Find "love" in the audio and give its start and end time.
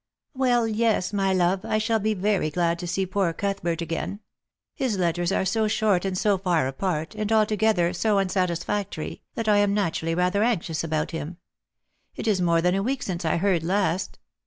1.31-1.63